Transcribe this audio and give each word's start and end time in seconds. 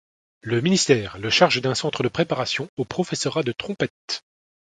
Le 0.41 0.61
ministère 0.61 1.19
le 1.19 1.29
charge 1.29 1.61
d'un 1.61 1.75
centre 1.75 2.01
de 2.01 2.07
préparation 2.07 2.67
au 2.75 2.85
professorat 2.85 3.43
de 3.43 3.51
trompette. 3.51 4.23